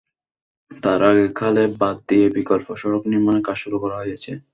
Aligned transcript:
তার 0.83 0.99
আগে 1.09 1.25
খালে 1.35 1.63
বাঁধ 1.79 1.97
দিয়ে 2.07 2.25
বিকল্প 2.37 2.67
সড়ক 2.81 3.03
নির্মাণের 3.11 3.43
কাজ 3.43 3.57
শুরু 3.63 3.77
করা 3.83 3.95
হয়েছে। 4.01 4.31